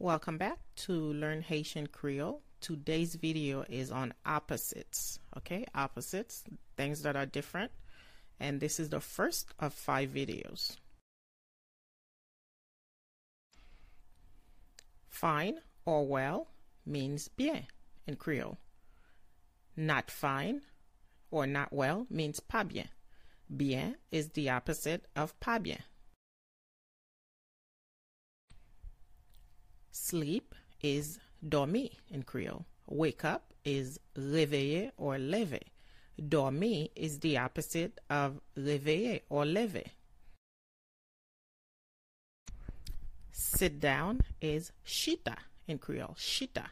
[0.00, 2.42] Welcome back to Learn Haitian Creole.
[2.60, 5.20] Today's video is on opposites.
[5.36, 6.42] Okay, opposites,
[6.76, 7.70] things that are different.
[8.40, 10.76] And this is the first of five videos.
[15.08, 16.48] Fine or well
[16.84, 17.68] means bien
[18.08, 18.58] in Creole.
[19.76, 20.62] Not fine
[21.30, 22.88] or not well means pas bien.
[23.54, 25.82] Bien is the opposite of pas bien.
[29.90, 32.64] Sleep is dormir in Creole.
[32.86, 35.60] Wake up is réveiller or lever.
[36.16, 39.84] Dormir is the opposite of réveiller or lever.
[43.32, 46.16] Sit down is chita in Creole.
[46.18, 46.64] Chita.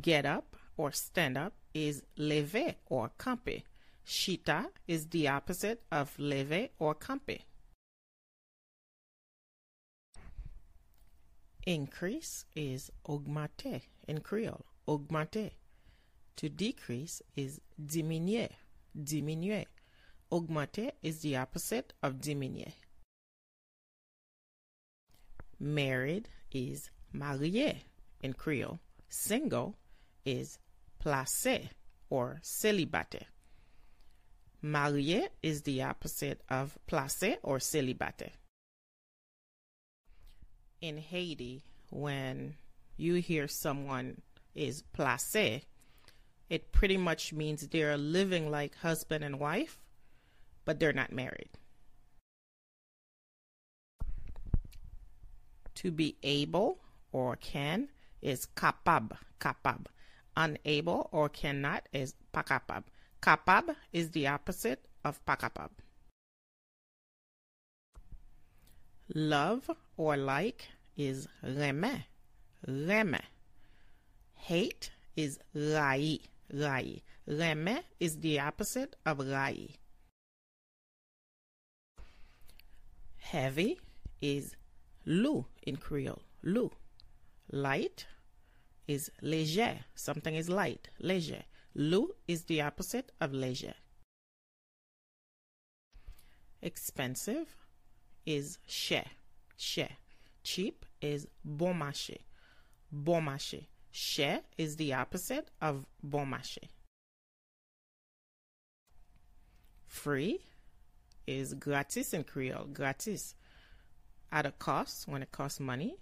[0.00, 3.62] Get up or stand up is lever or camper.
[4.08, 7.36] Chita is the opposite of lever or camper.
[11.66, 14.64] Increase is augmenter in Creole.
[14.88, 15.50] Augmenter.
[16.36, 18.48] To decrease is diminuer.
[18.98, 19.66] Diminuer.
[20.32, 22.72] Augmenter is the opposite of diminuer.
[25.60, 27.82] Married is marié
[28.22, 28.80] in Creole.
[29.10, 29.76] Single
[30.24, 30.58] is
[31.04, 31.68] placé
[32.08, 33.26] or célibataire.
[34.62, 38.32] Marié is the opposite of placé or célibataire.
[40.80, 42.56] In Haiti, when
[42.96, 44.20] you hear someone
[44.54, 45.62] is placé,
[46.50, 49.78] it pretty much means they're living like husband and wife,
[50.64, 51.50] but they're not married.
[55.76, 56.78] To be able
[57.12, 57.88] or can
[58.20, 59.90] is capable, capable.
[60.36, 62.84] Unable or cannot is pas capable.
[63.20, 65.70] Capable is the opposite of pas capable.
[69.14, 72.04] Love or like is reme,
[72.66, 73.20] reme.
[74.34, 76.20] Hate is rai,
[76.52, 77.02] rai.
[77.26, 79.74] Reme is the opposite of rai.
[83.18, 83.78] Heavy
[84.20, 84.56] is
[85.04, 86.70] lou in Creole, lou.
[87.50, 88.06] Light
[88.86, 89.80] is léger.
[89.94, 91.44] Something is light, léger.
[91.74, 93.74] Lou is the opposite of léger.
[96.60, 97.54] Expensive
[98.26, 99.04] is cher,
[99.56, 99.90] cher.
[100.42, 102.18] Cheap is bon marché,
[102.90, 103.66] bon marché.
[103.90, 106.68] Cher is the opposite of bon marché.
[109.86, 110.40] Free
[111.26, 113.34] is gratis in Creole, gratis.
[114.30, 115.96] At a cost, when it costs money,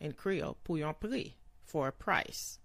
[0.00, 2.58] in Creole, pour un prix, for a price.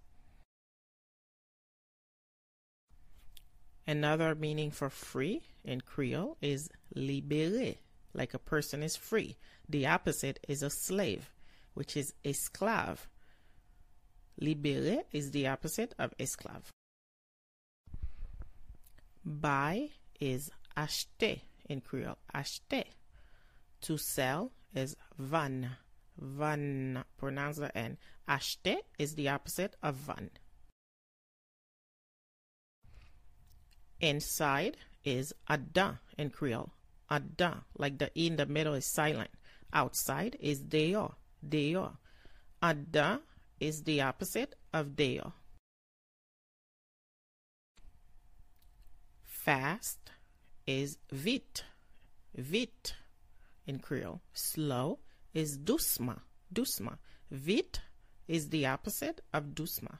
[3.86, 7.76] Another meaning for free in Creole is libéré,
[8.14, 9.36] like a person is free.
[9.68, 11.30] The opposite is a slave,
[11.74, 13.06] which is esclave.
[14.40, 16.70] Libéré is the opposite of esclave.
[19.24, 19.90] Buy
[20.20, 22.84] is acheter in Creole, acheter.
[23.82, 25.70] To sell is van,
[26.18, 27.98] van, pronounce the N.
[28.28, 30.30] Acheter is the opposite of van.
[34.00, 36.72] Inside is adan in Creole.
[37.10, 39.30] Adan, like the E in the middle is silent.
[39.72, 41.16] Outside is deo,
[41.46, 41.98] deo.
[42.62, 43.20] Adan
[43.60, 45.32] is the opposite of deo.
[49.22, 50.10] Fast
[50.66, 51.64] is vite,
[52.34, 52.94] vite
[53.66, 54.22] in Creole.
[54.32, 55.00] Slow
[55.34, 56.20] is doucement,
[56.52, 56.98] doucement.
[57.30, 57.80] Vite
[58.26, 59.98] is the opposite of doucement.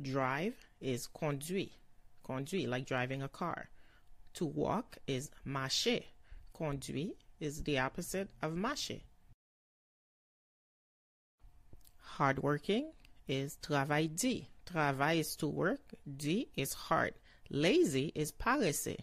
[0.00, 1.70] Drive is conduit,
[2.24, 3.68] conduit like driving a car.
[4.34, 6.00] To walk is marcher.
[6.52, 9.00] Conduit is the opposite of marcher.
[11.96, 12.92] Hardworking
[13.28, 14.46] is travail dit.
[14.66, 15.94] Travail is to work.
[16.16, 17.14] Dit is hard.
[17.50, 18.98] Lazy is paresseux.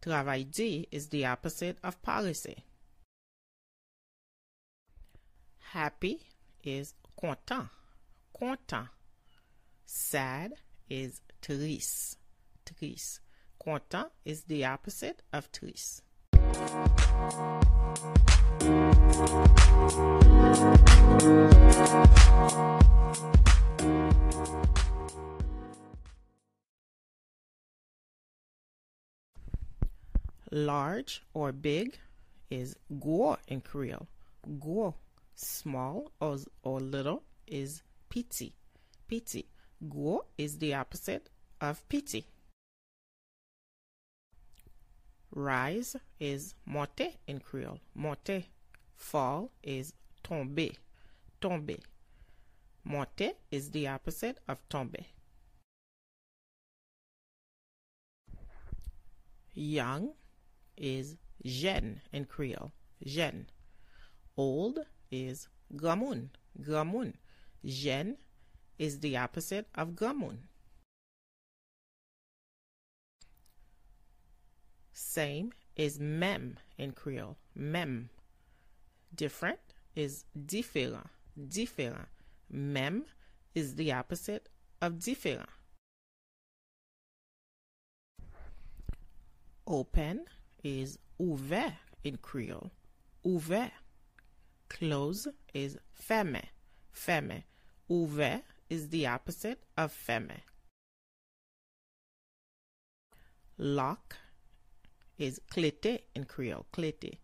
[0.00, 2.62] Travail dit is the opposite of paresseux.
[5.58, 6.20] Happy
[6.62, 7.68] is content.
[8.32, 8.88] Content.
[9.88, 10.54] Sad
[10.90, 12.18] is triste.
[12.64, 13.20] Triste.
[13.62, 16.02] Content is the opposite of triste.
[30.50, 31.98] Large or big
[32.50, 34.08] is gros in Creole.
[34.58, 34.94] Gros.
[35.36, 38.54] Small or, or little is petit.
[39.06, 39.46] Petit.
[39.88, 41.28] Gros is the opposite
[41.60, 42.26] of petit.
[45.30, 47.80] Rise is monter in Creole.
[47.94, 48.44] Monter.
[48.94, 49.92] Fall is
[50.22, 50.70] tomber.
[51.40, 51.76] Tomber.
[52.84, 55.04] Monter is the opposite of tomber.
[59.52, 60.12] Young
[60.76, 62.72] is jeune in Creole.
[63.04, 63.46] Jeune.
[64.36, 64.78] Old
[65.10, 66.28] is gamun.
[66.60, 67.12] Gamun.
[67.64, 68.16] Jeune
[68.78, 70.38] is the opposite of gamun.
[74.92, 77.36] Same is mem in Creole.
[77.54, 78.10] Mem.
[79.14, 79.58] Different
[79.94, 81.08] is différent.
[81.48, 82.08] Différent.
[82.50, 83.04] Mem
[83.54, 84.48] is the opposite
[84.80, 85.48] of différent.
[89.66, 90.24] Open
[90.62, 91.74] is ouvert
[92.04, 92.70] in Creole.
[93.24, 93.72] Ouvert.
[94.68, 95.76] Close is
[96.08, 96.44] fermé.
[96.94, 97.42] Fermé.
[97.90, 100.40] Ouvert is the opposite of fermé.
[103.58, 104.16] Lock
[105.18, 106.66] is clété in Creole.
[106.72, 107.18] Clété.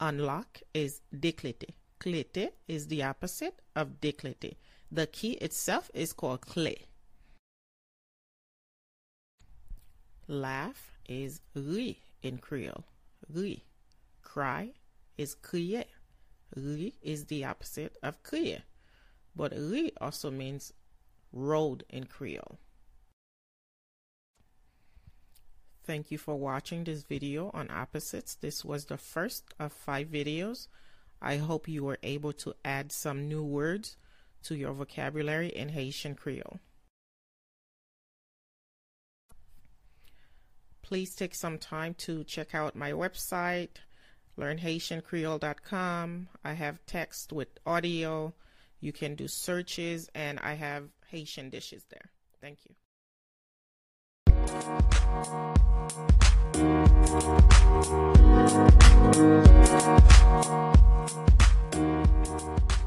[0.00, 1.74] Unlock is déclété.
[2.00, 4.56] Clété is the opposite of déclété.
[4.90, 6.76] The key itself is called clé.
[10.28, 12.84] Laugh is rire in Creole.
[13.32, 13.62] Rire.
[14.22, 14.72] Cry
[15.16, 15.84] is crier.
[16.56, 18.62] Rire is the opposite of crier.
[19.36, 20.72] But rire also means
[21.36, 22.58] road in Creole.
[25.84, 28.34] Thank you for watching this video on opposites.
[28.34, 30.66] This was the first of five videos.
[31.22, 33.96] I hope you were able to add some new words
[34.44, 36.58] to your vocabulary in Haitian Creole.
[40.82, 43.78] Please take some time to check out my website,
[44.38, 46.28] learnhaitiancreole.com.
[46.44, 48.34] I have text with audio.
[48.80, 52.10] You can do searches, and I have Haitian dishes there.
[52.40, 52.74] Thank you.
[54.26, 54.66] Thank
[62.70, 62.85] you.